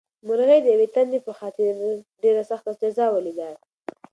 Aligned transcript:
مرغۍ 0.27 0.59
د 0.63 0.67
یوې 0.73 0.87
تندې 0.95 1.19
په 1.27 1.31
خاطر 1.39 1.71
ډېره 2.21 2.43
سخته 2.51 2.71
جزا 2.81 3.05
ولیده. 3.11 3.49